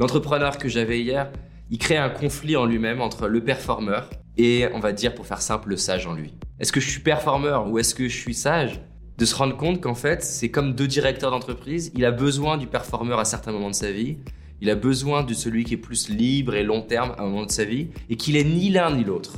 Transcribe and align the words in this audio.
L'entrepreneur 0.00 0.58
que 0.58 0.68
j'avais 0.68 1.00
hier, 1.00 1.30
il 1.70 1.78
crée 1.78 1.96
un 1.96 2.10
conflit 2.10 2.56
en 2.56 2.66
lui-même 2.66 3.00
entre 3.00 3.28
le 3.28 3.44
performeur 3.44 4.10
et, 4.36 4.66
on 4.74 4.80
va 4.80 4.92
dire 4.92 5.14
pour 5.14 5.24
faire 5.24 5.40
simple, 5.40 5.68
le 5.68 5.76
sage 5.76 6.08
en 6.08 6.14
lui. 6.14 6.34
Est-ce 6.58 6.72
que 6.72 6.80
je 6.80 6.90
suis 6.90 7.00
performeur 7.00 7.70
ou 7.70 7.78
est-ce 7.78 7.94
que 7.94 8.08
je 8.08 8.16
suis 8.16 8.34
sage? 8.34 8.80
De 9.18 9.24
se 9.24 9.36
rendre 9.36 9.56
compte 9.56 9.80
qu'en 9.80 9.94
fait, 9.94 10.24
c'est 10.24 10.50
comme 10.50 10.74
deux 10.74 10.88
directeurs 10.88 11.30
d'entreprise, 11.30 11.92
il 11.94 12.04
a 12.04 12.10
besoin 12.10 12.56
du 12.56 12.66
performeur 12.66 13.20
à 13.20 13.24
certains 13.24 13.52
moments 13.52 13.70
de 13.70 13.76
sa 13.76 13.92
vie, 13.92 14.18
il 14.60 14.68
a 14.68 14.74
besoin 14.74 15.22
de 15.22 15.32
celui 15.32 15.62
qui 15.62 15.74
est 15.74 15.76
plus 15.76 16.08
libre 16.08 16.56
et 16.56 16.64
long 16.64 16.82
terme 16.82 17.14
à 17.16 17.22
un 17.22 17.26
moment 17.26 17.46
de 17.46 17.52
sa 17.52 17.64
vie, 17.64 17.90
et 18.10 18.16
qu'il 18.16 18.36
est 18.36 18.42
ni 18.42 18.70
l'un 18.70 18.90
ni 18.96 19.04
l'autre. 19.04 19.34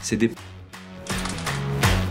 C'est 0.00 0.16
des... 0.16 0.32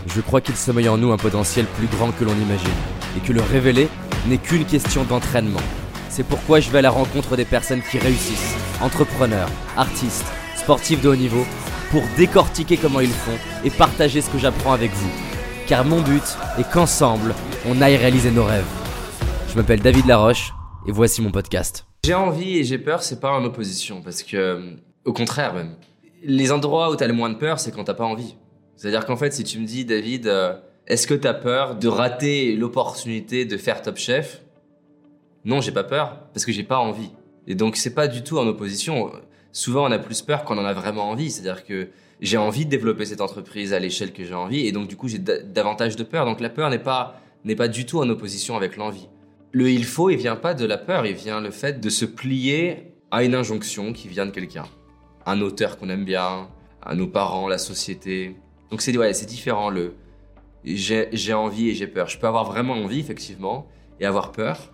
Je 0.06 0.20
crois 0.22 0.40
qu'il 0.40 0.56
sommeille 0.56 0.88
en 0.88 0.96
nous 0.96 1.12
un 1.12 1.18
potentiel 1.18 1.66
plus 1.66 1.86
grand 1.88 2.12
que 2.12 2.24
l'on 2.24 2.34
imagine, 2.34 2.70
et 3.18 3.20
que 3.20 3.34
le 3.34 3.42
révéler 3.42 3.88
n'est 4.26 4.38
qu'une 4.38 4.64
question 4.64 5.04
d'entraînement. 5.04 5.60
C'est 6.18 6.26
pourquoi 6.26 6.58
je 6.58 6.68
vais 6.68 6.78
à 6.78 6.82
la 6.82 6.90
rencontre 6.90 7.36
des 7.36 7.44
personnes 7.44 7.80
qui 7.80 7.96
réussissent, 7.96 8.56
entrepreneurs, 8.82 9.48
artistes, 9.76 10.26
sportifs 10.56 11.00
de 11.00 11.08
haut 11.08 11.14
niveau, 11.14 11.46
pour 11.92 12.02
décortiquer 12.16 12.76
comment 12.76 12.98
ils 12.98 13.08
font 13.08 13.38
et 13.62 13.70
partager 13.70 14.20
ce 14.20 14.28
que 14.28 14.36
j'apprends 14.36 14.72
avec 14.72 14.90
vous. 14.90 15.10
Car 15.68 15.84
mon 15.84 16.00
but 16.00 16.24
est 16.58 16.68
qu'ensemble, 16.72 17.36
on 17.68 17.80
aille 17.80 17.96
réaliser 17.96 18.32
nos 18.32 18.42
rêves. 18.42 18.66
Je 19.48 19.54
m'appelle 19.54 19.78
David 19.78 20.06
Laroche 20.06 20.52
et 20.88 20.90
voici 20.90 21.22
mon 21.22 21.30
podcast. 21.30 21.86
J'ai 22.04 22.14
envie 22.14 22.58
et 22.58 22.64
j'ai 22.64 22.78
peur, 22.78 23.04
c'est 23.04 23.20
pas 23.20 23.30
en 23.30 23.44
opposition, 23.44 24.02
parce 24.02 24.24
que, 24.24 24.74
au 25.04 25.12
contraire 25.12 25.54
même, 25.54 25.76
les 26.24 26.50
endroits 26.50 26.90
où 26.90 26.96
t'as 26.96 27.06
le 27.06 27.14
moins 27.14 27.30
de 27.30 27.36
peur, 27.36 27.60
c'est 27.60 27.70
quand 27.70 27.84
t'as 27.84 27.94
pas 27.94 28.06
envie. 28.06 28.34
C'est-à-dire 28.74 29.06
qu'en 29.06 29.16
fait, 29.16 29.32
si 29.32 29.44
tu 29.44 29.60
me 29.60 29.66
dis, 29.66 29.84
David, 29.84 30.26
euh, 30.26 30.54
est-ce 30.88 31.06
que 31.06 31.14
t'as 31.14 31.34
peur 31.34 31.76
de 31.76 31.86
rater 31.86 32.56
l'opportunité 32.56 33.44
de 33.44 33.56
faire 33.56 33.82
Top 33.82 33.98
Chef? 33.98 34.42
Non, 35.48 35.60
j'ai 35.62 35.72
pas 35.72 35.82
peur, 35.82 36.28
parce 36.34 36.44
que 36.44 36.52
j'ai 36.52 36.62
pas 36.62 36.78
envie. 36.78 37.10
Et 37.46 37.54
donc, 37.54 37.76
c'est 37.76 37.94
pas 37.94 38.06
du 38.06 38.22
tout 38.22 38.38
en 38.38 38.46
opposition. 38.46 39.10
Souvent, 39.50 39.88
on 39.88 39.90
a 39.90 39.98
plus 39.98 40.20
peur 40.20 40.44
qu'on 40.44 40.58
en 40.58 40.64
a 40.64 40.74
vraiment 40.74 41.08
envie. 41.08 41.30
C'est-à-dire 41.30 41.64
que 41.64 41.88
j'ai 42.20 42.36
envie 42.36 42.66
de 42.66 42.70
développer 42.70 43.06
cette 43.06 43.22
entreprise 43.22 43.72
à 43.72 43.78
l'échelle 43.78 44.12
que 44.12 44.24
j'ai 44.24 44.34
envie, 44.34 44.66
et 44.66 44.72
donc, 44.72 44.88
du 44.88 44.96
coup, 44.96 45.08
j'ai 45.08 45.18
davantage 45.18 45.96
de 45.96 46.04
peur. 46.04 46.26
Donc, 46.26 46.40
la 46.40 46.50
peur 46.50 46.68
n'est 46.68 46.78
pas, 46.78 47.20
n'est 47.44 47.56
pas 47.56 47.68
du 47.68 47.86
tout 47.86 47.98
en 47.98 48.08
opposition 48.10 48.56
avec 48.56 48.76
l'envie. 48.76 49.08
Le 49.52 49.70
il 49.70 49.86
faut, 49.86 50.10
il 50.10 50.18
vient 50.18 50.36
pas 50.36 50.52
de 50.52 50.66
la 50.66 50.76
peur, 50.76 51.06
il 51.06 51.14
vient 51.14 51.40
le 51.40 51.50
fait 51.50 51.80
de 51.80 51.88
se 51.88 52.04
plier 52.04 52.92
à 53.10 53.24
une 53.24 53.34
injonction 53.34 53.94
qui 53.94 54.06
vient 54.06 54.26
de 54.26 54.30
quelqu'un. 54.30 54.66
Un 55.24 55.40
auteur 55.40 55.78
qu'on 55.78 55.88
aime 55.88 56.04
bien, 56.04 56.48
à 56.82 56.94
nos 56.94 57.06
parents, 57.06 57.48
la 57.48 57.56
société. 57.56 58.36
Donc 58.70 58.82
c'est 58.82 58.92
c'est 59.14 59.26
différent 59.26 59.70
le 59.70 59.94
j'ai 60.64 61.32
envie 61.32 61.70
et 61.70 61.74
j'ai 61.74 61.86
peur. 61.86 62.08
Je 62.08 62.18
peux 62.18 62.26
avoir 62.26 62.44
vraiment 62.44 62.74
envie 62.74 63.00
effectivement 63.00 63.66
et 64.00 64.04
avoir 64.04 64.32
peur. 64.32 64.72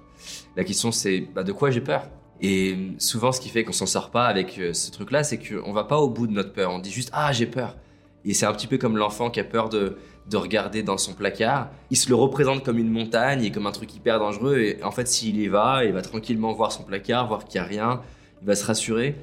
La 0.57 0.65
question 0.65 0.93
c'est 0.93 1.29
bah, 1.35 1.43
de 1.43 1.53
quoi 1.53 1.71
j'ai 1.71 1.81
peur? 1.81 2.09
Et 2.41 2.77
souvent 2.99 3.33
ce 3.33 3.41
qui 3.41 3.49
fait 3.49 3.65
qu'on 3.65 3.73
s'en 3.73 3.87
sort 3.87 4.11
pas 4.11 4.27
avec 4.27 4.59
euh, 4.59 4.73
ce 4.73 4.91
truc 4.91 5.11
là, 5.11 5.23
c'est 5.25 5.39
qu'on 5.39 5.73
va 5.73 5.85
pas 5.85 5.99
au 5.99 6.09
bout 6.09 6.27
de 6.27 6.33
notre 6.33 6.53
peur. 6.53 6.73
On 6.73 6.79
dit 6.79 6.91
juste 6.91 7.11
ah 7.13 7.33
j'ai 7.33 7.47
peur. 7.47 7.77
Et 8.25 8.33
c'est 8.33 8.47
un 8.47 8.53
petit 8.53 8.67
peu 8.67 8.79
comme 8.79 8.97
l'enfant 8.97 9.31
qui 9.31 9.41
a 9.41 9.45
peur 9.45 9.69
de 9.69 9.97
de 10.29 10.37
regarder 10.37 10.83
dans 10.83 10.97
son 10.97 11.13
placard. 11.13 11.71
Il 11.91 11.97
se 11.97 12.09
le 12.09 12.15
représente 12.15 12.65
comme 12.65 12.79
une 12.79 12.91
montagne 12.91 13.45
et 13.45 13.51
comme 13.51 13.67
un 13.67 13.73
truc 13.73 13.95
hyper 13.95 14.19
dangereux. 14.19 14.59
Et 14.59 14.83
en 14.83 14.91
fait, 14.91 15.07
s'il 15.07 15.39
y 15.39 15.49
va, 15.49 15.85
il 15.85 15.93
va 15.93 16.03
tranquillement 16.03 16.53
voir 16.53 16.73
son 16.73 16.83
placard, 16.83 17.29
voir 17.29 17.45
qu'il 17.45 17.61
n'y 17.61 17.67
a 17.67 17.69
rien. 17.69 18.01
Il 18.41 18.47
va 18.47 18.55
se 18.55 18.65
rassurer. 18.65 19.17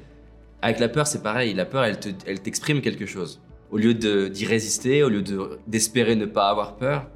Avec 0.62 0.80
la 0.80 0.90
peur, 0.90 1.08
c'est 1.08 1.24
pareil. 1.24 1.54
La 1.54 1.66
peur, 1.66 1.84
elle, 1.84 2.00
t'exprime 2.42 2.82
quelque 2.82 3.06
chose. 3.06 3.42
Au 3.72 3.78
lieu 3.78 3.94
d'y 3.94 4.46
résister, 4.46 5.04
au 5.04 5.10
lieu 5.10 5.24
d'espérer 5.66 6.16
ne 6.16 6.26
pas 6.26 6.50
avoir 6.50 6.76
peur, 6.76 7.08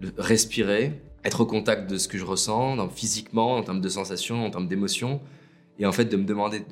de 0.00 0.12
respirer, 0.18 1.00
être 1.24 1.40
au 1.40 1.46
contact 1.46 1.90
de 1.90 1.96
ce 1.96 2.08
que 2.08 2.18
je 2.18 2.24
ressens, 2.24 2.88
physiquement, 2.90 3.56
en 3.56 3.62
termes 3.62 3.80
de 3.80 3.88
sensations, 3.88 4.44
en 4.44 4.50
termes 4.50 4.68
d'émotions, 4.68 5.20
et 5.78 5.86
en 5.86 5.92
fait 5.92 6.04
de 6.04 6.16
me 6.16 6.24
demander 6.24 6.64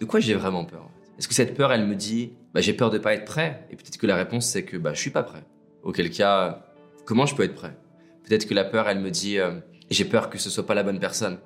de 0.00 0.04
quoi 0.04 0.20
j'ai 0.20 0.34
vraiment 0.34 0.64
peur. 0.64 0.88
Est-ce 1.18 1.28
que 1.28 1.34
cette 1.34 1.54
peur, 1.54 1.72
elle 1.72 1.86
me 1.86 1.94
dit, 1.94 2.32
bah, 2.52 2.60
j'ai 2.60 2.74
peur 2.74 2.90
de 2.90 2.98
pas 2.98 3.14
être 3.14 3.24
prêt? 3.24 3.66
Et 3.70 3.76
peut-être 3.76 3.96
que 3.96 4.06
la 4.06 4.16
réponse, 4.16 4.46
c'est 4.46 4.64
que 4.64 4.76
bah, 4.76 4.92
je 4.92 5.00
suis 5.00 5.10
pas 5.10 5.22
prêt. 5.22 5.44
Auquel 5.82 6.10
cas, 6.10 6.66
comment 7.04 7.24
je 7.24 7.34
peux 7.34 7.44
être 7.44 7.54
prêt? 7.54 7.76
Peut-être 8.24 8.46
que 8.46 8.54
la 8.54 8.64
peur, 8.64 8.88
elle 8.88 9.00
me 9.00 9.10
dit, 9.10 9.38
euh, 9.38 9.52
j'ai 9.88 10.04
peur 10.04 10.28
que 10.28 10.36
ce 10.36 10.50
soit 10.50 10.66
pas 10.66 10.74
la 10.74 10.82
bonne 10.82 10.98
personne 10.98 11.38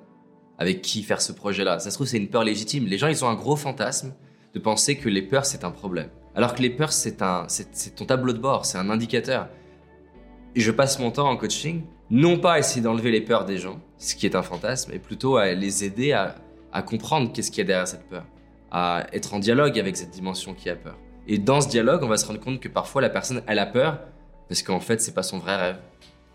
avec 0.57 0.81
qui 0.81 1.03
faire 1.03 1.21
ce 1.21 1.31
projet-là. 1.31 1.79
Ça 1.79 1.89
se 1.89 1.95
trouve, 1.95 2.07
c'est 2.07 2.17
une 2.17 2.27
peur 2.27 2.43
légitime. 2.43 2.85
Les 2.85 2.97
gens, 2.97 3.07
ils 3.07 3.23
ont 3.23 3.29
un 3.29 3.35
gros 3.35 3.55
fantasme 3.55 4.13
de 4.53 4.59
penser 4.59 4.97
que 4.97 5.09
les 5.09 5.21
peurs, 5.21 5.45
c'est 5.45 5.63
un 5.63 5.71
problème. 5.71 6.09
Alors 6.35 6.53
que 6.53 6.61
les 6.61 6.69
peurs, 6.69 6.91
c'est 6.91 7.17
ton 7.17 8.05
tableau 8.05 8.33
de 8.33 8.39
bord, 8.39 8.65
c'est 8.65 8.77
un 8.77 8.89
indicateur. 8.89 9.47
Et 10.55 10.59
je 10.59 10.71
passe 10.71 10.99
mon 10.99 11.11
temps 11.11 11.29
en 11.29 11.37
coaching, 11.37 11.83
non 12.11 12.37
pas 12.37 12.59
essayer 12.59 12.81
d'enlever 12.81 13.09
les 13.09 13.21
peurs 13.21 13.45
des 13.45 13.57
gens, 13.57 13.79
ce 13.97 14.15
qui 14.15 14.25
est 14.25 14.35
un 14.35 14.43
fantasme, 14.43 14.91
mais 14.93 14.99
plutôt 14.99 15.37
à 15.37 15.53
les 15.53 15.85
aider 15.85 16.11
à, 16.11 16.35
comprendre 16.83 17.31
qu'est-ce 17.33 17.49
qu'il 17.49 17.59
y 17.59 17.61
a 17.61 17.65
derrière 17.65 17.87
cette 17.87 18.07
peur 18.07 18.25
à 18.69 19.05
être 19.11 19.33
en 19.33 19.39
dialogue 19.39 19.77
avec 19.79 19.97
cette 19.97 20.11
dimension 20.11 20.53
qui 20.53 20.69
a 20.69 20.75
peur. 20.75 20.97
Et 21.27 21.37
dans 21.37 21.59
ce 21.59 21.67
dialogue, 21.67 22.03
on 22.03 22.07
va 22.07 22.17
se 22.17 22.25
rendre 22.25 22.39
compte 22.39 22.59
que 22.59 22.69
parfois 22.69 23.01
la 23.01 23.09
personne, 23.09 23.41
elle 23.47 23.59
a 23.59 23.65
peur 23.65 23.99
parce 24.47 24.63
qu'en 24.63 24.79
fait, 24.79 25.01
c'est 25.01 25.13
pas 25.13 25.23
son 25.23 25.39
vrai 25.39 25.55
rêve. 25.57 25.77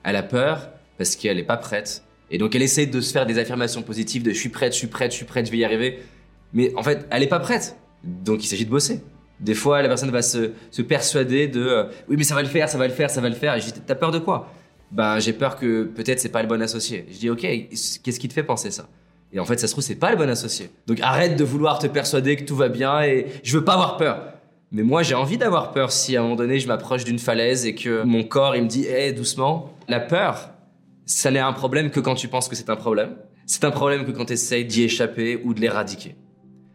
Elle 0.04 0.16
a 0.16 0.22
peur 0.22 0.68
parce 0.98 1.16
qu'elle 1.16 1.38
est 1.38 1.44
pas 1.44 1.56
prête. 1.56 2.02
Et 2.30 2.38
donc, 2.38 2.54
elle 2.54 2.62
essaie 2.62 2.86
de 2.86 3.00
se 3.00 3.12
faire 3.12 3.24
des 3.24 3.38
affirmations 3.38 3.82
positives 3.82 4.22
de 4.22 4.30
je 4.30 4.38
suis 4.38 4.48
prête, 4.50 4.72
je 4.72 4.78
suis 4.78 4.86
prête, 4.86 5.12
je 5.12 5.16
suis 5.16 5.24
prête, 5.24 5.46
je 5.46 5.50
vais 5.50 5.58
y 5.58 5.64
arriver. 5.64 6.02
Mais 6.52 6.74
en 6.76 6.82
fait, 6.82 7.06
elle 7.10 7.22
est 7.22 7.28
pas 7.28 7.40
prête. 7.40 7.76
Donc, 8.04 8.44
il 8.44 8.46
s'agit 8.46 8.66
de 8.66 8.70
bosser. 8.70 9.02
Des 9.40 9.54
fois, 9.54 9.82
la 9.82 9.88
personne 9.88 10.10
va 10.10 10.22
se, 10.22 10.52
se 10.70 10.82
persuader 10.82 11.48
de 11.48 11.60
euh, 11.60 11.84
oui, 12.08 12.16
mais 12.16 12.24
ça 12.24 12.34
va 12.34 12.42
le 12.42 12.48
faire, 12.48 12.68
ça 12.68 12.78
va 12.78 12.86
le 12.86 12.92
faire, 12.92 13.10
ça 13.10 13.20
va 13.20 13.28
le 13.28 13.34
faire. 13.34 13.54
Et 13.54 13.60
je 13.60 13.66
dis 13.66 13.80
t'as 13.80 13.94
peur 13.94 14.10
de 14.10 14.18
quoi? 14.18 14.50
Ben, 14.92 15.18
j'ai 15.18 15.32
peur 15.32 15.56
que 15.56 15.84
peut-être 15.84 16.20
c'est 16.20 16.30
pas 16.30 16.42
le 16.42 16.48
bon 16.48 16.62
associé. 16.62 17.06
Je 17.10 17.18
dis 17.18 17.30
ok, 17.30 17.40
qu'est-ce 17.40 18.20
qui 18.20 18.28
te 18.28 18.32
fait 18.32 18.42
penser 18.42 18.70
ça? 18.70 18.88
Et 19.32 19.40
en 19.40 19.44
fait, 19.44 19.58
ça 19.58 19.66
se 19.66 19.72
trouve, 19.72 19.84
c'est 19.84 19.96
pas 19.96 20.10
le 20.10 20.16
bon 20.16 20.28
associé. 20.28 20.70
Donc 20.86 21.00
arrête 21.00 21.36
de 21.36 21.44
vouloir 21.44 21.78
te 21.78 21.86
persuader 21.86 22.36
que 22.36 22.44
tout 22.44 22.56
va 22.56 22.68
bien 22.68 23.02
et 23.02 23.26
je 23.42 23.58
veux 23.58 23.64
pas 23.64 23.74
avoir 23.74 23.96
peur. 23.96 24.32
Mais 24.72 24.82
moi, 24.82 25.02
j'ai 25.02 25.14
envie 25.14 25.38
d'avoir 25.38 25.72
peur 25.72 25.92
si 25.92 26.16
à 26.16 26.20
un 26.20 26.22
moment 26.22 26.36
donné, 26.36 26.58
je 26.58 26.66
m'approche 26.66 27.04
d'une 27.04 27.18
falaise 27.18 27.66
et 27.66 27.74
que 27.74 28.02
mon 28.02 28.24
corps, 28.24 28.56
il 28.56 28.62
me 28.62 28.68
dit, 28.68 28.84
hé, 28.84 29.12
doucement. 29.12 29.72
La 29.88 30.00
peur, 30.00 30.50
ça 31.04 31.30
n'est 31.30 31.38
un 31.38 31.52
problème 31.52 31.90
que 31.90 32.00
quand 32.00 32.14
tu 32.14 32.28
penses 32.28 32.48
que 32.48 32.56
c'est 32.56 32.70
un 32.70 32.76
problème. 32.76 33.16
C'est 33.46 33.64
un 33.64 33.70
problème 33.70 34.04
que 34.04 34.10
quand 34.10 34.24
tu 34.24 34.32
essayes 34.32 34.64
d'y 34.64 34.82
échapper 34.82 35.40
ou 35.44 35.54
de 35.54 35.60
l'éradiquer. 35.60 36.16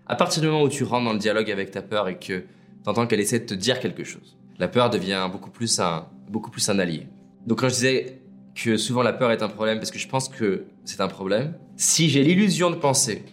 À 0.07 0.16
partir 0.16 0.41
du 0.41 0.47
moment 0.47 0.63
où 0.63 0.69
tu 0.69 0.83
rentres 0.83 1.05
dans 1.05 1.13
le 1.13 1.19
dialogue 1.19 1.51
avec 1.51 1.72
ta 1.72 1.81
peur 1.81 2.07
et 2.07 2.17
que 2.17 2.39
tu 2.39 2.45
entends 2.89 3.07
qu'elle 3.07 3.19
essaie 3.19 3.39
de 3.39 3.45
te 3.45 3.53
dire 3.53 3.79
quelque 3.79 4.03
chose, 4.03 4.38
la 4.57 4.67
peur 4.67 4.89
devient 4.89 5.28
beaucoup 5.31 5.51
plus 5.51 5.79
un, 5.79 6.07
beaucoup 6.29 6.49
plus 6.49 6.67
un 6.69 6.79
allié. 6.79 7.07
Donc 7.47 7.59
quand 7.59 7.69
je 7.69 7.74
disais 7.74 8.22
que 8.56 8.78
souvent 8.78 9.02
la 9.02 9.13
peur 9.13 9.31
est 9.31 9.41
un 9.41 9.47
problème 9.47 9.78
parce 9.78 9.91
que 9.91 10.00
je 10.00 10.07
pense 10.07 10.29
que 10.29 10.66
c'est 10.85 11.02
un 11.02 11.07
problème. 11.07 11.53
Si 11.78 12.09
j'ai 12.09 12.24
l'illusion 12.24 12.69
de 12.69 12.75
penser 12.75 13.24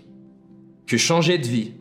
que 0.86 0.96
changer 0.96 1.38
de 1.38 1.46
vie, 1.46 1.72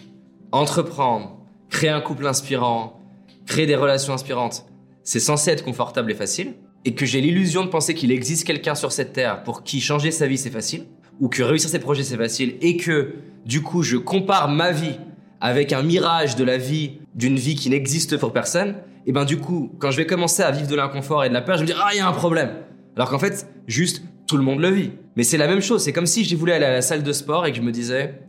entreprendre, 0.52 1.38
créer 1.70 1.90
un 1.90 2.02
couple 2.02 2.28
inspirant, 2.28 3.00
créer 3.46 3.66
des 3.66 3.76
relations 3.76 4.14
inspirantes, 4.14 4.66
c'est 5.04 5.20
censé 5.20 5.52
être 5.52 5.64
confortable 5.64 6.12
et 6.12 6.16
facile, 6.16 6.56
et 6.84 6.94
que 6.94 7.06
j'ai 7.06 7.22
l'illusion 7.22 7.64
de 7.64 7.70
penser 7.70 7.94
qu'il 7.94 8.12
existe 8.12 8.46
quelqu'un 8.46 8.76
sur 8.76 8.92
cette 8.92 9.14
terre 9.14 9.44
pour 9.44 9.64
qui 9.64 9.80
changer 9.80 10.12
sa 10.12 10.28
vie 10.28 10.38
c'est 10.38 10.50
facile, 10.50 10.86
ou 11.20 11.30
que 11.30 11.44
réussir 11.44 11.70
ses 11.70 11.80
projets 11.80 12.04
c'est 12.04 12.18
facile, 12.18 12.56
et 12.62 12.78
que 12.78 13.16
du 13.46 13.62
coup 13.62 13.84
je 13.84 13.98
compare 13.98 14.50
ma 14.50 14.72
vie 14.72 14.98
avec 15.40 15.72
un 15.72 15.84
mirage 15.84 16.36
de 16.36 16.44
la 16.44 16.58
vie, 16.58 17.00
d'une 17.16 17.38
vie 17.38 17.56
qui 17.56 17.70
n'existe 17.70 18.18
pour 18.18 18.34
personne, 18.34 18.76
et 19.08 19.14
ben 19.14 19.26
du 19.26 19.38
coup, 19.38 19.72
quand 19.80 19.90
je 19.90 19.98
vais 19.98 20.06
commencer 20.06 20.44
à 20.44 20.52
vivre 20.52 20.68
de 20.68 20.76
l'inconfort 20.76 21.24
et 21.24 21.30
de 21.30 21.34
la 21.34 21.42
peur, 21.42 21.58
je 21.58 21.62
me 21.64 21.68
dis 21.68 21.74
ah 21.76 21.90
il 21.94 21.98
y 21.98 22.02
a 22.02 22.08
un 22.08 22.12
problème. 22.12 22.52
Alors 22.96 23.10
qu'en 23.10 23.20
fait, 23.20 23.48
juste, 23.66 24.04
tout 24.28 24.38
le 24.38 24.44
monde 24.44 24.60
le 24.60 24.70
vit. 24.70 24.92
Mais 25.16 25.24
c'est 25.24 25.38
la 25.38 25.48
même 25.48 25.62
chose. 25.62 25.82
C'est 25.82 25.94
comme 25.94 26.06
si 26.06 26.26
je 26.26 26.36
voulais 26.36 26.54
aller 26.54 26.66
à 26.66 26.74
la 26.74 26.82
salle 26.82 27.04
de 27.04 27.14
sport 27.14 27.46
et 27.46 27.52
que 27.52 27.58
je 27.58 27.62
me 27.62 27.72
disais, 27.72 28.20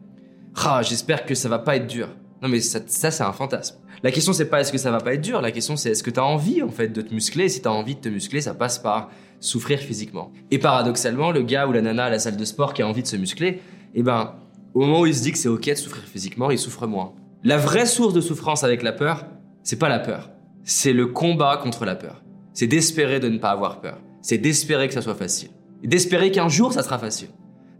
ah, 0.65 0.81
j'espère 0.83 1.27
que 1.27 1.34
ça 1.34 1.49
va 1.49 1.59
pas 1.59 1.77
être 1.77 1.88
dur. 1.88 2.09
Non, 2.43 2.49
mais 2.49 2.61
ça, 2.61 2.78
c'est 2.87 3.22
un 3.22 3.33
fantasme. 3.33 3.77
La 4.05 4.12
question, 4.12 4.33
c'est 4.33 4.44
pas 4.44 4.61
est-ce 4.61 4.71
que 4.71 4.78
ça 4.78 4.93
va 4.93 4.99
pas 4.99 5.15
être 5.15 5.21
dur. 5.21 5.41
La 5.41 5.50
question, 5.50 5.75
c'est 5.77 5.91
est-ce 5.91 6.05
que 6.05 6.11
tu 6.11 6.21
as 6.21 6.25
envie, 6.25 6.62
en 6.62 6.69
fait, 6.69 6.88
de 6.88 7.03
te 7.03 7.12
muscler. 7.12 7.49
Si 7.49 7.61
tu 7.61 7.67
as 7.67 7.72
envie 7.72 7.97
de 7.97 8.00
te 8.00 8.09
muscler, 8.09 8.41
ça 8.41 8.55
passe 8.55 8.78
par 8.78 9.11
souffrir 9.41 9.81
physiquement. 9.81 10.31
Et 10.53 10.59
paradoxalement, 10.59 11.33
le 11.33 11.43
gars 11.43 11.67
ou 11.67 11.72
la 11.72 11.81
nana 11.81 12.05
à 12.05 12.11
la 12.11 12.19
salle 12.21 12.37
de 12.37 12.44
sport 12.44 12.75
qui 12.75 12.83
a 12.83 12.87
envie 12.87 13.03
de 13.03 13.09
se 13.09 13.17
muscler, 13.17 13.61
eh 13.94 14.03
ben, 14.03 14.34
au 14.75 14.81
moment 14.81 15.00
où 15.00 15.06
il 15.06 15.15
se 15.15 15.22
dit 15.22 15.33
que 15.33 15.38
c'est 15.38 15.49
ok 15.49 15.71
de 15.71 15.75
souffrir 15.75 16.05
physiquement, 16.05 16.50
il 16.50 16.58
souffre 16.58 16.87
moins. 16.87 17.12
La 17.43 17.56
vraie 17.56 17.87
source 17.87 18.14
de 18.14 18.20
souffrance 18.20 18.62
avec 18.62 18.82
la 18.82 18.93
peur, 18.93 19.26
c'est 19.64 19.79
pas 19.79 19.88
la 19.88 19.99
peur. 19.99 20.31
C'est 20.64 20.93
le 20.93 21.06
combat 21.06 21.58
contre 21.62 21.84
la 21.84 21.94
peur. 21.94 22.22
C'est 22.52 22.66
d'espérer 22.66 23.20
de 23.20 23.28
ne 23.28 23.38
pas 23.38 23.50
avoir 23.50 23.81
peur 23.81 23.99
c'est 24.28 24.38
d'espérer 24.38 24.88
que 24.88 24.94
ça 24.94 25.02
soit 25.02 25.14
facile. 25.14 25.49
D'espérer 25.82 26.31
qu'un 26.31 26.49
jour, 26.49 26.72
ça 26.72 26.82
sera 26.82 26.99
facile. 26.99 27.28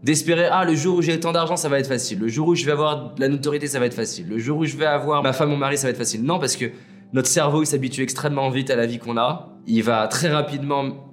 D'espérer, 0.03 0.45
ah, 0.45 0.63
le 0.63 0.73
jour 0.73 0.97
où 0.97 1.01
j'ai 1.01 1.19
tant 1.19 1.31
d'argent, 1.31 1.57
ça 1.57 1.67
va 1.69 1.79
être 1.79 1.87
facile. 1.87 2.19
Le 2.19 2.27
jour 2.27 2.47
où 2.47 2.55
je 2.55 2.65
vais 2.65 2.71
avoir 2.71 3.13
de 3.13 3.21
la 3.21 3.27
notoriété, 3.27 3.67
ça 3.67 3.79
va 3.79 3.85
être 3.85 3.93
facile. 3.93 4.27
Le 4.29 4.39
jour 4.39 4.57
où 4.57 4.65
je 4.65 4.77
vais 4.77 4.85
avoir 4.85 5.21
ma 5.21 5.33
femme, 5.33 5.49
mon 5.49 5.57
mari, 5.57 5.77
ça 5.77 5.87
va 5.87 5.91
être 5.91 5.97
facile. 5.97 6.23
Non, 6.23 6.39
parce 6.39 6.55
que 6.55 6.65
notre 7.13 7.27
cerveau, 7.27 7.61
il 7.61 7.65
s'habitue 7.65 8.01
extrêmement 8.01 8.49
vite 8.49 8.69
à 8.69 8.75
la 8.75 8.85
vie 8.85 8.99
qu'on 8.99 9.17
a. 9.17 9.49
Il 9.67 9.83
va 9.83 10.07
très 10.07 10.29
rapidement 10.29 11.05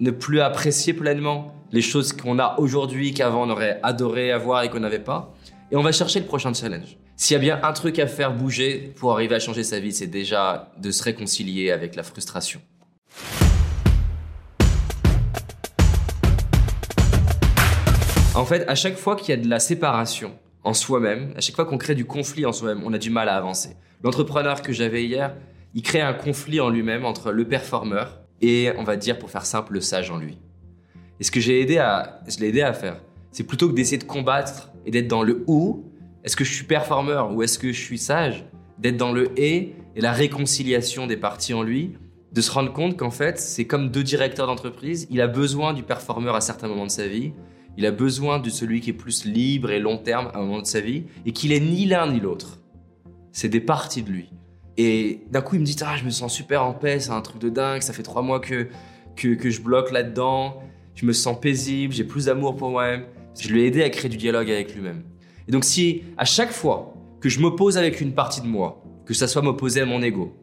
ne 0.00 0.10
plus 0.10 0.40
apprécier 0.40 0.94
pleinement 0.94 1.54
les 1.70 1.82
choses 1.82 2.12
qu'on 2.12 2.38
a 2.38 2.56
aujourd'hui 2.58 3.14
qu'avant 3.14 3.46
on 3.46 3.50
aurait 3.50 3.78
adoré 3.82 4.32
avoir 4.32 4.62
et 4.62 4.68
qu'on 4.68 4.80
n'avait 4.80 4.98
pas. 4.98 5.32
Et 5.72 5.76
on 5.76 5.82
va 5.82 5.90
chercher 5.90 6.20
le 6.20 6.26
prochain 6.26 6.52
challenge. 6.52 6.98
S'il 7.16 7.32
y 7.32 7.36
a 7.36 7.40
bien 7.40 7.58
un 7.62 7.72
truc 7.72 7.98
à 7.98 8.06
faire 8.06 8.34
bouger 8.34 8.92
pour 8.96 9.12
arriver 9.12 9.36
à 9.36 9.38
changer 9.38 9.64
sa 9.64 9.80
vie, 9.80 9.90
c'est 9.90 10.06
déjà 10.06 10.70
de 10.76 10.90
se 10.90 11.02
réconcilier 11.02 11.70
avec 11.70 11.96
la 11.96 12.02
frustration. 12.02 12.60
En 18.34 18.44
fait, 18.44 18.68
à 18.68 18.74
chaque 18.74 18.96
fois 18.96 19.16
qu'il 19.16 19.30
y 19.30 19.32
a 19.32 19.42
de 19.42 19.48
la 19.48 19.60
séparation 19.60 20.32
en 20.62 20.74
soi-même, 20.74 21.32
à 21.38 21.40
chaque 21.40 21.56
fois 21.56 21.64
qu'on 21.64 21.78
crée 21.78 21.94
du 21.94 22.04
conflit 22.04 22.44
en 22.44 22.52
soi-même, 22.52 22.82
on 22.84 22.92
a 22.92 22.98
du 22.98 23.08
mal 23.08 23.30
à 23.30 23.36
avancer. 23.36 23.70
L'entrepreneur 24.02 24.60
que 24.60 24.74
j'avais 24.74 25.04
hier, 25.04 25.34
il 25.72 25.80
crée 25.80 26.02
un 26.02 26.12
conflit 26.12 26.60
en 26.60 26.68
lui-même 26.68 27.06
entre 27.06 27.32
le 27.32 27.48
performeur 27.48 28.20
et, 28.42 28.72
on 28.76 28.84
va 28.84 28.96
dire, 28.96 29.18
pour 29.18 29.30
faire 29.30 29.46
simple, 29.46 29.72
le 29.72 29.80
sage 29.80 30.10
en 30.10 30.18
lui. 30.18 30.36
Et 31.18 31.24
ce 31.24 31.30
que 31.30 31.40
j'ai 31.40 31.62
aidé 31.62 31.78
à, 31.78 32.20
je 32.28 32.40
l'ai 32.40 32.48
aidé 32.48 32.60
à 32.60 32.74
faire, 32.74 33.00
c'est 33.30 33.44
plutôt 33.44 33.70
que 33.70 33.74
d'essayer 33.74 33.96
de 33.96 34.04
combattre 34.04 34.71
et 34.86 34.90
d'être 34.90 35.08
dans 35.08 35.22
le 35.22 35.44
ou, 35.46 35.84
est-ce 36.24 36.36
que 36.36 36.44
je 36.44 36.52
suis 36.52 36.64
performeur 36.64 37.32
ou 37.34 37.42
est-ce 37.42 37.58
que 37.58 37.72
je 37.72 37.80
suis 37.80 37.98
sage, 37.98 38.46
d'être 38.78 38.96
dans 38.96 39.12
le 39.12 39.38
et 39.38 39.74
et 39.94 40.00
la 40.00 40.12
réconciliation 40.12 41.06
des 41.06 41.16
parties 41.16 41.54
en 41.54 41.62
lui, 41.62 41.94
de 42.32 42.40
se 42.40 42.50
rendre 42.50 42.72
compte 42.72 42.96
qu'en 42.96 43.10
fait, 43.10 43.38
c'est 43.38 43.66
comme 43.66 43.90
deux 43.90 44.02
directeurs 44.02 44.46
d'entreprise, 44.46 45.06
il 45.10 45.20
a 45.20 45.26
besoin 45.26 45.74
du 45.74 45.82
performeur 45.82 46.34
à 46.34 46.40
certains 46.40 46.68
moments 46.68 46.86
de 46.86 46.90
sa 46.90 47.06
vie, 47.06 47.32
il 47.76 47.86
a 47.86 47.90
besoin 47.90 48.38
de 48.38 48.50
celui 48.50 48.80
qui 48.80 48.90
est 48.90 48.94
plus 48.94 49.24
libre 49.24 49.70
et 49.70 49.78
long 49.78 49.98
terme 49.98 50.30
à 50.32 50.38
un 50.38 50.42
moment 50.42 50.60
de 50.60 50.66
sa 50.66 50.80
vie, 50.80 51.04
et 51.26 51.32
qu'il 51.32 51.52
est 51.52 51.60
ni 51.60 51.84
l'un 51.86 52.10
ni 52.10 52.20
l'autre. 52.20 52.60
C'est 53.32 53.48
des 53.48 53.60
parties 53.60 54.02
de 54.02 54.10
lui. 54.10 54.30
Et 54.78 55.24
d'un 55.30 55.42
coup, 55.42 55.56
il 55.56 55.60
me 55.60 55.66
dit 55.66 55.76
Ah, 55.82 55.96
je 55.96 56.04
me 56.04 56.10
sens 56.10 56.32
super 56.32 56.64
en 56.64 56.72
paix, 56.72 57.00
c'est 57.00 57.10
un 57.10 57.20
truc 57.20 57.40
de 57.40 57.50
dingue, 57.50 57.82
ça 57.82 57.92
fait 57.92 58.02
trois 58.02 58.22
mois 58.22 58.40
que, 58.40 58.68
que, 59.16 59.34
que 59.34 59.50
je 59.50 59.60
bloque 59.60 59.90
là-dedans, 59.90 60.62
je 60.94 61.04
me 61.04 61.12
sens 61.12 61.38
paisible, 61.38 61.92
j'ai 61.92 62.04
plus 62.04 62.26
d'amour 62.26 62.56
pour 62.56 62.70
moi-même. 62.70 63.04
Je 63.38 63.48
lui 63.48 63.62
ai 63.62 63.66
aidé 63.66 63.82
à 63.82 63.90
créer 63.90 64.08
du 64.08 64.16
dialogue 64.16 64.50
avec 64.50 64.74
lui-même. 64.74 65.04
Et 65.48 65.52
donc, 65.52 65.64
si 65.64 66.02
à 66.16 66.24
chaque 66.24 66.52
fois 66.52 66.94
que 67.20 67.28
je 67.28 67.40
m'oppose 67.40 67.78
avec 67.78 68.00
une 68.00 68.14
partie 68.14 68.40
de 68.40 68.46
moi, 68.46 68.82
que 69.06 69.14
ça 69.14 69.28
soit 69.28 69.42
m'opposer 69.42 69.80
à 69.80 69.86
mon 69.86 70.02
ego, 70.02 70.36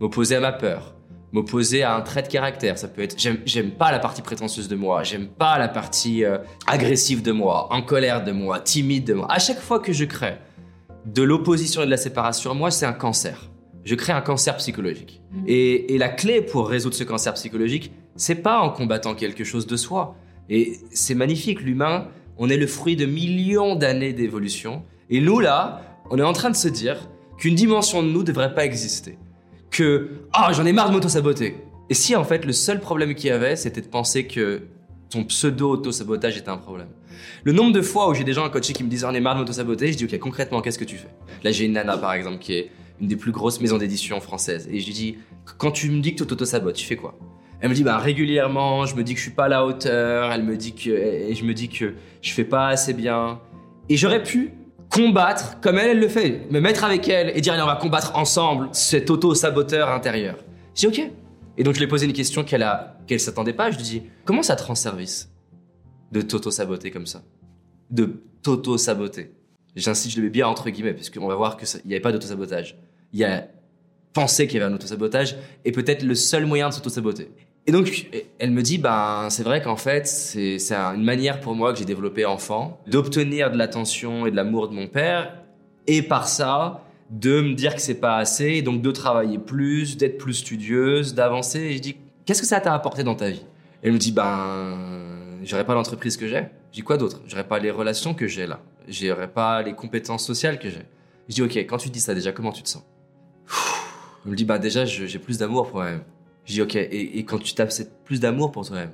m'opposer 0.00 0.36
à 0.36 0.40
ma 0.40 0.52
peur, 0.52 0.94
m'opposer 1.32 1.82
à 1.82 1.94
un 1.94 2.00
trait 2.02 2.22
de 2.22 2.28
caractère. 2.28 2.78
Ça 2.78 2.88
peut 2.88 3.02
être 3.02 3.16
j'aime 3.18 3.70
pas 3.70 3.90
la 3.90 3.98
partie 3.98 4.22
prétentieuse 4.22 4.68
de 4.68 4.76
moi, 4.76 5.02
j'aime 5.02 5.28
pas 5.28 5.58
la 5.58 5.68
partie 5.68 6.24
euh, 6.24 6.38
agressive 6.66 7.22
de 7.22 7.32
moi, 7.32 7.72
en 7.72 7.82
colère 7.82 8.22
de 8.22 8.32
moi, 8.32 8.60
timide 8.60 9.04
de 9.04 9.14
moi. 9.14 9.26
À 9.30 9.38
chaque 9.38 9.60
fois 9.60 9.80
que 9.80 9.92
je 9.92 10.04
crée 10.04 10.38
de 11.06 11.22
l'opposition 11.22 11.82
et 11.82 11.86
de 11.86 11.90
la 11.90 11.96
séparation, 11.96 12.54
moi 12.54 12.70
c'est 12.70 12.86
un 12.86 12.92
cancer. 12.92 13.50
Je 13.84 13.94
crée 13.94 14.12
un 14.12 14.20
cancer 14.20 14.56
psychologique. 14.58 15.22
Mmh. 15.32 15.44
Et, 15.48 15.94
et 15.94 15.98
la 15.98 16.08
clé 16.08 16.40
pour 16.40 16.68
résoudre 16.68 16.94
ce 16.94 17.02
cancer 17.02 17.34
psychologique, 17.34 17.92
c'est 18.14 18.36
pas 18.36 18.60
en 18.60 18.70
combattant 18.70 19.14
quelque 19.14 19.42
chose 19.42 19.66
de 19.66 19.76
soi. 19.76 20.14
Et 20.48 20.78
c'est 20.92 21.14
magnifique, 21.14 21.62
l'humain, 21.62 22.08
on 22.38 22.48
est 22.48 22.56
le 22.56 22.66
fruit 22.66 22.96
de 22.96 23.06
millions 23.06 23.74
d'années 23.74 24.12
d'évolution. 24.12 24.82
Et 25.10 25.20
nous 25.20 25.40
là, 25.40 25.82
on 26.10 26.18
est 26.18 26.22
en 26.22 26.32
train 26.32 26.50
de 26.50 26.56
se 26.56 26.68
dire 26.68 27.08
qu'une 27.38 27.54
dimension 27.54 28.02
de 28.02 28.08
nous 28.08 28.22
devrait 28.22 28.54
pas 28.54 28.64
exister 28.64 29.18
que 29.70 30.10
ah 30.32 30.52
j'en 30.52 30.66
ai 30.66 30.72
marre 30.72 30.88
de 30.88 30.94
m'auto-saboter. 30.94 31.56
Et 31.90 31.94
si 31.94 32.14
en 32.14 32.24
fait 32.24 32.44
le 32.44 32.52
seul 32.52 32.80
problème 32.80 33.14
qu'il 33.14 33.28
y 33.28 33.32
avait, 33.32 33.56
c'était 33.56 33.80
de 33.80 33.86
penser 33.86 34.26
que 34.26 34.62
ton 35.10 35.24
pseudo-auto-sabotage 35.24 36.36
était 36.38 36.48
un 36.48 36.56
problème. 36.56 36.88
Le 37.44 37.52
nombre 37.52 37.72
de 37.72 37.82
fois 37.82 38.08
où 38.08 38.14
j'ai 38.14 38.24
des 38.24 38.32
gens 38.32 38.44
à 38.44 38.50
coacher 38.50 38.72
qui 38.72 38.84
me 38.84 38.88
disent 38.88 39.00
j'en 39.00 39.14
ai 39.14 39.20
marre 39.20 39.34
de 39.34 39.40
m'auto-saboter, 39.40 39.92
je 39.92 39.96
dis 39.96 40.04
ok 40.04 40.18
concrètement 40.18 40.60
qu'est-ce 40.60 40.78
que 40.78 40.84
tu 40.84 40.96
fais? 40.96 41.08
Là 41.42 41.50
j'ai 41.50 41.64
une 41.64 41.72
nana 41.72 41.96
par 41.96 42.12
exemple 42.12 42.38
qui 42.38 42.54
est 42.54 42.70
une 43.00 43.08
des 43.08 43.16
plus 43.16 43.32
grosses 43.32 43.60
maisons 43.60 43.78
d'édition 43.78 44.20
françaises 44.20 44.68
et 44.70 44.78
je 44.78 44.86
lui 44.86 44.92
dis 44.92 45.18
quand 45.58 45.72
tu 45.72 45.90
me 45.90 46.00
dis 46.00 46.14
que 46.14 46.22
tu 46.22 46.26
t'auto-sabotes, 46.26 46.76
tu 46.76 46.86
fais 46.86 46.96
quoi? 46.96 47.18
Elle 47.62 47.68
me 47.68 47.74
dit 47.74 47.84
bah 47.84 47.98
régulièrement, 47.98 48.86
je 48.86 48.96
me 48.96 49.04
dis 49.04 49.12
que 49.12 49.18
je 49.18 49.22
suis 49.22 49.32
pas 49.32 49.44
à 49.44 49.48
la 49.48 49.64
hauteur, 49.64 50.32
elle 50.32 50.42
me 50.42 50.56
dit 50.56 50.74
que 50.74 50.90
et 50.90 51.32
je 51.34 51.44
me 51.44 51.54
dis 51.54 51.68
que 51.68 51.94
je 52.20 52.32
fais 52.32 52.44
pas 52.44 52.68
assez 52.68 52.92
bien. 52.92 53.40
Et 53.88 53.96
j'aurais 53.96 54.24
pu 54.24 54.52
combattre 54.90 55.60
comme 55.60 55.78
elle, 55.78 55.90
elle 55.90 56.00
le 56.00 56.08
fait, 56.08 56.50
me 56.50 56.58
mettre 56.58 56.82
avec 56.82 57.08
elle 57.08 57.30
et 57.36 57.40
dire 57.40 57.52
allez 57.52 57.62
on 57.62 57.66
va 57.66 57.76
combattre 57.76 58.16
ensemble 58.16 58.68
cet 58.72 59.10
auto-saboteur 59.10 59.90
intérieur. 59.90 60.38
J'ai 60.74 60.88
ok. 60.88 61.02
Et 61.56 61.62
donc 61.62 61.74
je 61.74 61.78
lui 61.78 61.84
ai 61.84 61.88
posé 61.88 62.04
une 62.04 62.12
question 62.12 62.42
qu'elle 62.42 62.64
a, 62.64 62.98
qu'elle 63.06 63.20
s'attendait 63.20 63.52
pas. 63.52 63.70
Je 63.70 63.76
lui 63.76 63.84
dit 63.84 64.02
comment 64.24 64.42
ça 64.42 64.56
te 64.56 64.64
rend 64.64 64.74
service 64.74 65.30
de 66.10 66.20
t'auto-saboter 66.20 66.90
comme 66.90 67.06
ça, 67.06 67.22
de 67.90 68.24
t'auto-saboter. 68.42 69.30
J'insiste, 69.76 70.16
je 70.16 70.20
le 70.20 70.24
mets 70.24 70.30
bien 70.30 70.48
entre 70.48 70.68
guillemets 70.68 70.94
parce 70.94 71.10
qu'on 71.10 71.28
va 71.28 71.36
voir 71.36 71.56
que 71.56 71.64
il 71.84 71.88
n'y 71.88 71.94
avait 71.94 72.02
pas 72.02 72.10
d'auto-sabotage. 72.10 72.76
Il 73.12 73.20
y 73.20 73.24
a 73.24 73.46
pensé 74.12 74.48
qu'il 74.48 74.58
y 74.58 74.62
avait 74.62 74.70
un 74.70 74.74
auto-sabotage 74.74 75.36
et 75.64 75.70
peut-être 75.70 76.02
le 76.02 76.16
seul 76.16 76.44
moyen 76.44 76.68
de 76.68 76.74
s'auto-saboter. 76.74 77.30
Et 77.66 77.72
donc, 77.72 78.08
elle 78.40 78.50
me 78.50 78.60
dit, 78.62 78.78
ben, 78.78 79.28
c'est 79.30 79.44
vrai 79.44 79.62
qu'en 79.62 79.76
fait, 79.76 80.06
c'est 80.06 80.58
une 80.72 81.04
manière 81.04 81.40
pour 81.40 81.54
moi 81.54 81.72
que 81.72 81.78
j'ai 81.78 81.84
développé 81.84 82.24
enfant 82.24 82.80
d'obtenir 82.88 83.52
de 83.52 83.56
l'attention 83.56 84.26
et 84.26 84.32
de 84.32 84.36
l'amour 84.36 84.68
de 84.68 84.74
mon 84.74 84.88
père, 84.88 85.36
et 85.86 86.02
par 86.02 86.26
ça, 86.26 86.84
de 87.10 87.40
me 87.40 87.54
dire 87.54 87.74
que 87.74 87.80
c'est 87.80 88.00
pas 88.00 88.16
assez, 88.16 88.62
donc 88.62 88.82
de 88.82 88.90
travailler 88.90 89.38
plus, 89.38 89.96
d'être 89.96 90.18
plus 90.18 90.34
studieuse, 90.34 91.14
d'avancer. 91.14 91.60
Et 91.60 91.72
je 91.74 91.78
dis, 91.78 91.96
qu'est-ce 92.24 92.40
que 92.40 92.46
ça 92.46 92.60
t'a 92.60 92.74
apporté 92.74 93.04
dans 93.04 93.14
ta 93.14 93.30
vie? 93.30 93.44
Elle 93.82 93.92
me 93.92 93.98
dit, 93.98 94.12
ben, 94.12 94.76
j'aurais 95.44 95.64
pas 95.64 95.74
l'entreprise 95.74 96.16
que 96.16 96.26
j'ai. 96.26 96.46
Je 96.70 96.76
dis, 96.76 96.82
quoi 96.82 96.96
d'autre? 96.96 97.20
J'aurais 97.26 97.46
pas 97.46 97.58
les 97.58 97.70
relations 97.70 98.14
que 98.14 98.26
j'ai 98.26 98.46
là. 98.46 98.60
J'aurais 98.88 99.28
pas 99.30 99.62
les 99.62 99.74
compétences 99.74 100.26
sociales 100.26 100.58
que 100.58 100.68
j'ai. 100.68 100.86
Je 101.28 101.34
dis, 101.34 101.42
ok, 101.42 101.56
quand 101.58 101.76
tu 101.76 101.90
dis 101.90 102.00
ça 102.00 102.14
déjà, 102.14 102.32
comment 102.32 102.50
tu 102.50 102.62
te 102.62 102.68
sens? 102.68 102.82
Elle 104.24 104.32
me 104.32 104.36
dit, 104.36 104.44
ben, 104.44 104.58
déjà, 104.58 104.84
j'ai 104.84 105.18
plus 105.18 105.38
d'amour 105.38 105.68
pour 105.68 105.76
moi-même. 105.76 106.02
Je 106.44 106.54
dis 106.54 106.62
ok, 106.62 106.76
et, 106.76 107.24
quand 107.24 107.38
tu 107.38 107.54
tapes 107.54 107.72
plus 108.04 108.20
d'amour 108.20 108.50
pour 108.52 108.66
toi-même, 108.66 108.92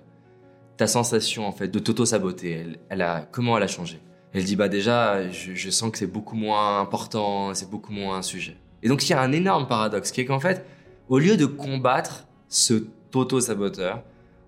ta 0.77 0.87
sensation 0.87 1.47
en 1.47 1.53
fait 1.53 1.69
de 1.69 1.79
t'auto-saboter, 1.79 2.67
elle, 2.89 3.03
a, 3.03 3.23
comment 3.33 3.57
elle 3.57 3.63
a 3.63 3.69
changé? 3.69 4.01
Elle 4.33 4.45
dit 4.45 4.57
bah 4.57 4.69
déjà, 4.69 5.31
je, 5.31 5.71
sens 5.71 5.91
que 5.91 5.99
c'est 5.99 6.07
beaucoup 6.07 6.37
moins 6.37 6.81
important, 6.81 7.55
c'est 7.55 7.71
beaucoup 7.71 7.93
moins 7.93 8.19
un 8.19 8.23
sujet. 8.23 8.57
Et 8.83 8.89
donc 8.89 9.05
il 9.09 9.11
y 9.11 9.15
a 9.15 9.21
un 9.21 9.33
énorme 9.33 9.67
paradoxe 9.67 10.13
qui 10.13 10.21
est 10.21 10.25
qu'en 10.27 10.41
fait, 10.41 10.65
au 11.09 11.19
lieu 11.19 11.37
de 11.37 11.47
combattre 11.47 12.27
ce 12.49 12.87
auto-saboteur, 13.15 14.03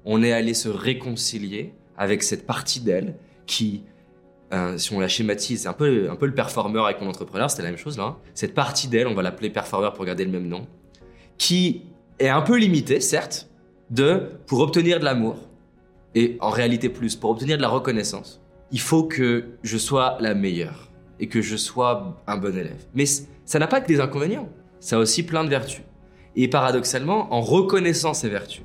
on 0.04 0.22
est 0.22 0.32
allé 0.32 0.54
se 0.54 0.68
réconcilier 0.68 1.74
avec 1.96 2.22
cette 2.22 2.46
partie 2.46 2.80
d'elle 2.80 3.16
qui, 3.46 3.84
euh, 4.52 4.78
si 4.78 4.92
on 4.92 5.00
la 5.00 5.08
schématise, 5.08 5.62
c'est 5.62 5.68
un 5.68 5.72
peu, 5.72 6.08
un 6.10 6.16
peu 6.16 6.26
le 6.26 6.34
performeur 6.34 6.84
avec 6.84 7.00
mon 7.00 7.08
entrepreneur, 7.08 7.50
c'était 7.50 7.62
la 7.62 7.70
même 7.70 7.78
chose 7.78 7.98
là. 7.98 8.04
Hein. 8.04 8.16
Cette 8.34 8.54
partie 8.54 8.88
d'elle, 8.88 9.06
on 9.06 9.14
va 9.14 9.22
l'appeler 9.22 9.50
performeur 9.50 9.94
pour 9.94 10.04
garder 10.04 10.24
le 10.24 10.30
même 10.30 10.46
nom, 10.46 10.66
qui 11.38 11.86
est 12.20 12.28
un 12.28 12.42
peu 12.42 12.56
limité, 12.56 13.00
certes, 13.00 13.48
de 13.90 14.30
pour 14.46 14.60
obtenir 14.60 15.00
de 15.00 15.04
l'amour, 15.04 15.36
et 16.14 16.36
en 16.40 16.50
réalité 16.50 16.88
plus, 16.88 17.16
pour 17.16 17.30
obtenir 17.30 17.56
de 17.56 17.62
la 17.62 17.68
reconnaissance, 17.68 18.40
il 18.70 18.80
faut 18.80 19.04
que 19.04 19.46
je 19.62 19.78
sois 19.78 20.16
la 20.20 20.34
meilleure 20.34 20.90
et 21.18 21.28
que 21.28 21.40
je 21.40 21.56
sois 21.56 22.16
un 22.26 22.36
bon 22.36 22.56
élève. 22.56 22.86
Mais 22.94 23.04
ça 23.06 23.58
n'a 23.58 23.66
pas 23.66 23.80
que 23.80 23.88
des 23.88 24.00
inconvénients, 24.00 24.48
ça 24.78 24.96
a 24.96 24.98
aussi 24.98 25.24
plein 25.24 25.44
de 25.44 25.48
vertus. 25.48 25.82
Et 26.36 26.48
paradoxalement, 26.48 27.32
en 27.34 27.40
reconnaissant 27.40 28.14
ces 28.14 28.28
vertus 28.28 28.62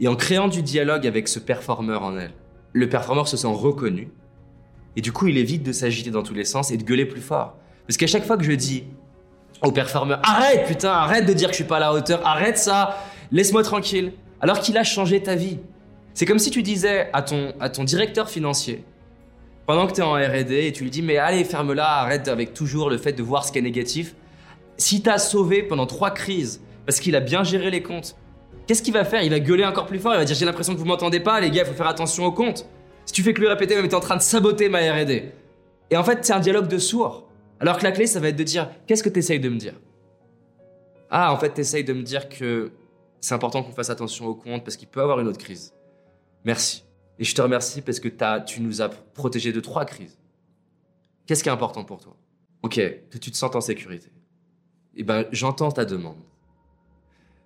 et 0.00 0.08
en 0.08 0.16
créant 0.16 0.48
du 0.48 0.62
dialogue 0.62 1.06
avec 1.06 1.28
ce 1.28 1.38
performeur 1.38 2.02
en 2.02 2.16
elle, 2.18 2.32
le 2.72 2.88
performeur 2.88 3.28
se 3.28 3.36
sent 3.36 3.48
reconnu 3.48 4.10
et 4.96 5.00
du 5.00 5.12
coup 5.12 5.28
il 5.28 5.38
évite 5.38 5.62
de 5.62 5.72
s'agiter 5.72 6.10
dans 6.10 6.22
tous 6.22 6.34
les 6.34 6.44
sens 6.44 6.70
et 6.70 6.76
de 6.76 6.82
gueuler 6.82 7.06
plus 7.06 7.20
fort. 7.20 7.56
Parce 7.86 7.96
qu'à 7.96 8.06
chaque 8.06 8.24
fois 8.24 8.36
que 8.36 8.44
je 8.44 8.52
dis 8.52 8.84
au 9.62 9.72
performeur 9.72 10.20
Arrête, 10.22 10.66
putain, 10.66 10.90
arrête 10.90 11.26
de 11.26 11.32
dire 11.32 11.48
que 11.48 11.52
je 11.52 11.58
suis 11.58 11.64
pas 11.64 11.76
à 11.76 11.80
la 11.80 11.92
hauteur, 11.92 12.26
arrête 12.26 12.58
ça, 12.58 12.98
laisse-moi 13.32 13.62
tranquille. 13.62 14.12
Alors 14.40 14.60
qu'il 14.60 14.76
a 14.78 14.84
changé 14.84 15.22
ta 15.22 15.34
vie. 15.34 15.58
C'est 16.14 16.26
comme 16.26 16.38
si 16.38 16.50
tu 16.50 16.62
disais 16.62 17.10
à 17.12 17.22
ton, 17.22 17.52
à 17.60 17.68
ton 17.68 17.84
directeur 17.84 18.28
financier, 18.28 18.84
pendant 19.66 19.86
que 19.86 19.92
tu 19.92 20.00
es 20.00 20.04
en 20.04 20.14
RD, 20.14 20.52
et 20.52 20.72
tu 20.72 20.84
lui 20.84 20.90
dis 20.90 21.02
Mais 21.02 21.18
allez, 21.18 21.44
ferme-la, 21.44 21.86
arrête 21.86 22.28
avec 22.28 22.54
toujours 22.54 22.88
le 22.88 22.98
fait 22.98 23.12
de 23.12 23.22
voir 23.22 23.44
ce 23.44 23.52
qui 23.52 23.58
est 23.58 23.62
négatif. 23.62 24.14
Si 24.76 25.02
t'as 25.02 25.18
sauvé 25.18 25.62
pendant 25.62 25.86
trois 25.86 26.10
crises, 26.10 26.62
parce 26.86 27.00
qu'il 27.00 27.14
a 27.16 27.20
bien 27.20 27.44
géré 27.44 27.70
les 27.70 27.82
comptes, 27.82 28.16
qu'est-ce 28.66 28.82
qu'il 28.82 28.94
va 28.94 29.04
faire? 29.04 29.22
Il 29.22 29.30
va 29.30 29.40
gueuler 29.40 29.64
encore 29.64 29.86
plus 29.86 29.98
fort, 29.98 30.14
il 30.14 30.18
va 30.18 30.24
dire 30.24 30.36
J'ai 30.36 30.46
l'impression 30.46 30.72
que 30.74 30.78
vous 30.78 30.86
m'entendez 30.86 31.20
pas, 31.20 31.40
les 31.40 31.50
gars, 31.50 31.62
il 31.62 31.68
faut 31.68 31.74
faire 31.74 31.86
attention 31.86 32.24
aux 32.24 32.32
comptes. 32.32 32.66
Si 33.04 33.12
tu 33.12 33.22
fais 33.22 33.32
que 33.32 33.40
lui 33.40 33.48
répéter, 33.48 33.80
mais 33.80 33.88
t'es 33.88 33.94
en 33.94 34.00
train 34.00 34.16
de 34.16 34.22
saboter 34.22 34.68
ma 34.68 34.78
RD. 34.78 35.22
Et 35.90 35.96
en 35.96 36.04
fait, 36.04 36.24
c'est 36.24 36.32
un 36.32 36.40
dialogue 36.40 36.68
de 36.68 36.78
sourds. 36.78 37.27
Alors 37.60 37.78
que 37.78 37.84
la 37.84 37.92
clé, 37.92 38.06
ça 38.06 38.20
va 38.20 38.28
être 38.28 38.36
de 38.36 38.44
dire, 38.44 38.70
qu'est-ce 38.86 39.02
que 39.02 39.08
tu 39.08 39.18
essayes 39.18 39.40
de 39.40 39.48
me 39.48 39.56
dire? 39.56 39.74
Ah, 41.10 41.32
en 41.32 41.38
fait, 41.38 41.54
tu 41.54 41.60
essayes 41.60 41.84
de 41.84 41.92
me 41.92 42.02
dire 42.02 42.28
que 42.28 42.70
c'est 43.20 43.34
important 43.34 43.62
qu'on 43.62 43.72
fasse 43.72 43.90
attention 43.90 44.26
au 44.26 44.34
compte 44.34 44.64
parce 44.64 44.76
qu'il 44.76 44.88
peut 44.88 45.00
avoir 45.00 45.18
une 45.20 45.26
autre 45.26 45.38
crise. 45.38 45.74
Merci. 46.44 46.84
Et 47.18 47.24
je 47.24 47.34
te 47.34 47.42
remercie 47.42 47.82
parce 47.82 47.98
que 47.98 48.08
tu 48.44 48.60
nous 48.60 48.80
as 48.80 48.88
protégés 48.88 49.52
de 49.52 49.60
trois 49.60 49.84
crises. 49.84 50.18
Qu'est-ce 51.26 51.42
qui 51.42 51.48
est 51.48 51.52
important 51.52 51.84
pour 51.84 52.00
toi? 52.00 52.16
Ok, 52.62 52.74
que 52.74 53.18
tu 53.18 53.30
te 53.30 53.36
sentes 53.36 53.56
en 53.56 53.60
sécurité. 53.60 54.10
Eh 54.94 55.02
ben, 55.02 55.26
j'entends 55.32 55.72
ta 55.72 55.84
demande. 55.84 56.18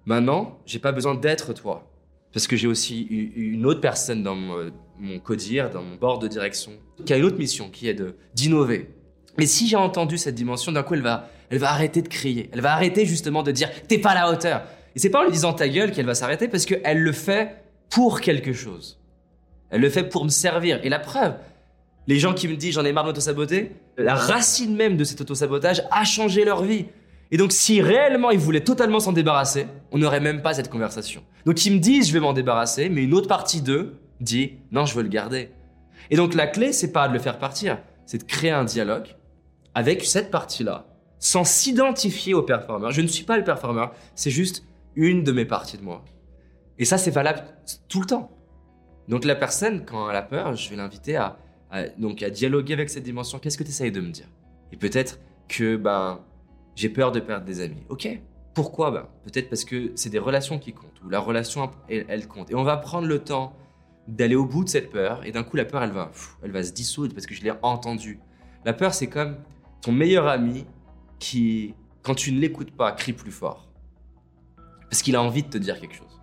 Maintenant, 0.05 0.59
j'ai 0.67 0.79
pas 0.79 0.93
besoin 0.93 1.15
d'être 1.15 1.53
toi. 1.53 1.89
Parce 2.33 2.47
que 2.47 2.57
j'ai 2.57 2.67
aussi 2.67 3.03
une 3.03 3.67
autre 3.67 3.81
personne 3.81 4.23
dans 4.23 4.35
mon, 4.35 4.73
mon 4.99 5.19
codir, 5.19 5.69
dans 5.71 5.83
mon 5.83 5.97
bord 5.97 6.19
de 6.19 6.29
direction, 6.29 6.73
qui 7.05 7.13
a 7.13 7.19
une 7.19 7.25
autre 7.25 7.37
mission, 7.37 7.69
qui 7.69 7.89
est 7.89 8.03
d'innover, 8.35 8.89
mais 9.39 9.47
si 9.47 9.67
j'ai 9.67 9.77
entendu 9.77 10.19
cette 10.19 10.35
dimension, 10.35 10.73
d'un 10.73 10.83
coup, 10.83 10.95
elle 10.95 11.03
va, 11.03 11.29
elle 11.51 11.59
va 11.59 11.71
arrêter 11.71 12.03
de 12.03 12.09
crier. 12.09 12.51
Elle 12.53 12.61
va 12.61 12.73
arrêter 12.73 13.07
justement 13.07 13.43
de 13.43 13.51
dire 13.51 13.71
t'es 13.89 13.99
pas 13.99 14.11
à 14.11 14.15
la 14.15 14.31
hauteur. 14.31 14.63
Et 14.95 14.99
c'est 14.99 15.11
pas 15.11 15.21
en 15.21 15.25
lui 15.25 15.33
disant 15.33 15.53
ta 15.53 15.69
gueule 15.69 15.93
qu'elle 15.93 16.07
va 16.07 16.15
s'arrêter 16.15 16.49
parce 16.49 16.67
qu'elle 16.67 16.99
le 16.99 17.13
fait 17.13 17.63
pour 17.89 18.21
quelque 18.21 18.53
chose. 18.53 19.01
Elle 19.71 19.81
le 19.81 19.91
fait 19.91 20.05
pour 20.05 20.25
me 20.25 20.31
servir. 20.31 20.81
Et 20.83 20.91
la 20.91 20.99
preuve, 20.99 21.35
les 22.07 22.19
gens 22.19 22.35
qui 22.35 22.49
me 22.49 22.57
disent 22.57 22.75
j'en 22.75 22.85
ai 22.85 22.93
marre 22.93 23.05
d'auto-saboter, 23.05 23.73
la 23.97 24.15
racine 24.15 24.77
même 24.77 24.97
de 24.97 25.05
cet 25.05 25.21
auto-sabotage 25.23 25.83
a 25.91 26.05
changé 26.05 26.45
leur 26.45 26.63
vie. 26.63 26.87
Et 27.31 27.39
donc 27.39 27.53
si 27.53 27.81
réellement 27.81 28.31
ils 28.31 28.39
voulaient 28.39 28.65
totalement 28.65 29.01
s'en 29.01 29.13
débarrasser, 29.13 29.67
on 29.91 29.99
n'aurait 29.99 30.21
même 30.21 30.43
pas 30.43 30.53
cette 30.53 30.69
conversation. 30.69 31.23
Donc 31.47 31.65
ils 31.65 31.73
me 31.73 31.79
disent 31.79 32.09
je 32.09 32.13
vais 32.13 32.21
m'en 32.21 32.35
débarrasser, 32.35 32.91
mais 32.91 33.03
une 33.05 33.15
autre 33.15 33.29
partie 33.29 33.63
d'eux 33.63 33.99
dit 34.21 34.59
non 34.71 34.85
je 34.85 34.95
veux 34.95 35.03
le 35.03 35.09
garder. 35.09 35.49
Et 36.11 36.17
donc 36.17 36.35
la 36.35 36.47
clé 36.47 36.75
c'est 36.75 36.93
pas 36.93 37.09
de 37.09 37.15
le 37.15 37.19
faire 37.19 37.39
partir, 37.39 37.79
c'est 38.05 38.19
de 38.19 38.25
créer 38.25 38.51
un 38.51 38.65
dialogue 38.65 39.07
avec 39.75 40.05
cette 40.05 40.31
partie-là, 40.31 40.87
sans 41.19 41.45
s'identifier 41.45 42.35
au 42.35 42.43
performeur. 42.43 42.91
Je 42.91 43.01
ne 43.01 43.07
suis 43.07 43.25
pas 43.25 43.37
le 43.37 43.45
performeur, 43.45 43.95
c'est 44.15 44.31
juste 44.31 44.65
une 44.97 45.25
de 45.25 45.33
mes 45.33 45.45
parties 45.45 45.79
de 45.79 45.83
moi. 45.83 46.05
Et 46.79 46.85
ça, 46.85 46.99
c'est 46.99 47.11
valable 47.11 47.45
tout 47.89 48.01
le 48.01 48.07
temps. 48.07 48.31
Donc 49.09 49.25
la 49.25 49.35
personne, 49.35 49.85
quand 49.85 50.09
elle 50.11 50.17
a 50.17 50.23
peur, 50.23 50.55
je 50.55 50.71
vais 50.71 50.77
l'inviter 50.77 51.17
à, 51.17 51.39
à 51.71 51.87
dialoguer 52.31 52.75
avec 52.75 52.91
cette 52.91 53.05
dimension. 53.05 53.39
Qu'est-ce 53.39 53.59
que 53.59 53.65
tu 53.65 53.71
essayes 53.71 53.93
de 53.93 54.01
me 54.01 54.11
dire? 54.11 54.29
Et 54.73 54.77
peut-être 54.77 55.19
que 55.49 55.77
ben, 55.77 56.21
j'ai 56.75 56.89
peur 56.89 57.13
de 57.13 57.21
perdre 57.21 57.45
des 57.45 57.61
amis. 57.61 57.85
Ok. 57.89 58.09
Pourquoi? 58.55 58.91
Ben, 58.91 59.07
Peut-être 59.25 59.49
parce 59.49 59.65
que 59.65 59.93
c'est 59.95 60.11
des 60.11 60.19
relations 60.19 60.59
qui 60.59 60.73
comptent, 60.73 61.01
ou 61.05 61.09
la 61.09 61.21
relation, 61.21 61.71
elle, 61.89 62.29
compte. 62.29 62.51
Et 62.51 62.55
on 62.55 62.65
va 62.65 62.77
prendre 62.77 63.07
le 63.07 63.19
temps 63.19 63.57
d'aller 64.09 64.35
au 64.35 64.45
bout 64.45 64.65
de 64.65 64.69
cette 64.69 64.91
peur, 64.91 65.25
et 65.25 65.33
d'un 65.33 65.43
coup, 65.43 65.57
la 65.57 65.65
peur, 65.65 65.83
elle 65.83 65.93
va, 65.93 66.11
elle 66.43 66.51
va 66.51 66.63
se 66.63 66.73
dissoudre 66.73 67.15
parce 67.15 67.27
que 67.27 67.35
je 67.35 67.43
l'ai 67.43 67.53
entendue. 67.63 68.21
La 68.65 68.73
peur, 68.73 68.95
c'est 68.95 69.07
comme 69.07 69.37
ton 69.83 69.93
meilleur 69.93 70.29
ami 70.29 70.65
qui, 71.19 71.75
quand 72.03 72.15
tu 72.15 72.33
ne 72.33 72.41
l'écoutes 72.41 72.71
pas, 72.71 72.93
crie 72.93 73.13
plus 73.13 73.33
fort. 73.33 73.69
Parce 74.89 75.03
qu'il 75.03 75.17
a 75.17 75.23
envie 75.23 75.43
de 75.43 75.49
te 75.49 75.59
dire 75.59 75.81
quelque 75.81 75.95
chose. 75.95 76.21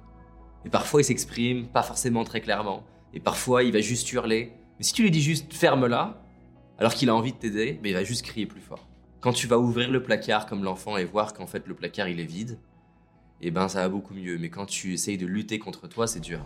Et 0.65 0.69
parfois, 0.69 1.01
il 1.01 1.03
s'exprime 1.03 1.67
pas 1.67 1.83
forcément 1.83 2.23
très 2.23 2.41
clairement. 2.41 2.83
Et 3.13 3.19
parfois, 3.19 3.63
il 3.63 3.73
va 3.73 3.81
juste 3.81 4.11
hurler. 4.11 4.53
Mais 4.77 4.83
si 4.83 4.93
tu 4.93 5.03
lui 5.03 5.11
dis 5.11 5.21
juste 5.21 5.53
ferme-la, 5.53 6.21
alors 6.77 6.93
qu'il 6.93 7.09
a 7.09 7.15
envie 7.15 7.33
de 7.33 7.37
t'aider, 7.37 7.79
mais 7.83 7.89
il 7.89 7.93
va 7.93 8.03
juste 8.03 8.23
crier 8.25 8.45
plus 8.45 8.61
fort. 8.61 8.87
Quand 9.19 9.33
tu 9.33 9.47
vas 9.47 9.59
ouvrir 9.59 9.91
le 9.91 10.01
placard 10.01 10.45
comme 10.45 10.63
l'enfant 10.63 10.95
et 10.95 11.03
voir 11.03 11.33
qu'en 11.33 11.47
fait 11.47 11.67
le 11.67 11.73
placard 11.75 12.07
il 12.07 12.21
est 12.21 12.25
vide, 12.25 12.57
eh 13.41 13.51
ben 13.51 13.67
ça 13.67 13.81
va 13.81 13.89
beaucoup 13.89 14.13
mieux. 14.13 14.37
Mais 14.37 14.49
quand 14.49 14.65
tu 14.65 14.93
essayes 14.93 15.17
de 15.17 15.25
lutter 15.25 15.59
contre 15.59 15.87
toi, 15.87 16.07
c'est 16.07 16.21
dur. 16.21 16.45